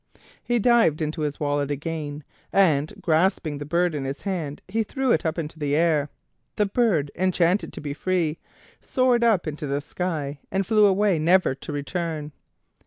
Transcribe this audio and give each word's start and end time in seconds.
He 0.43 0.57
dived 0.57 0.99
into 0.99 1.21
his 1.21 1.39
wallet 1.39 1.69
again, 1.69 2.23
and 2.51 2.91
grasping 3.01 3.59
the 3.59 3.67
bird 3.67 3.93
in 3.93 4.03
his 4.03 4.23
hand 4.23 4.63
he 4.67 4.81
threw 4.81 5.11
it 5.11 5.27
up 5.27 5.37
into 5.37 5.59
the 5.59 5.75
air. 5.75 6.09
The 6.55 6.65
bird, 6.65 7.11
enchanted 7.13 7.71
to 7.73 7.81
be 7.81 7.93
free, 7.93 8.39
soared 8.81 9.23
up 9.23 9.45
into 9.45 9.67
the 9.67 9.79
sky, 9.79 10.39
and 10.51 10.65
flew 10.65 10.87
away 10.87 11.19
never 11.19 11.53
to 11.53 11.71
return. 11.71 12.31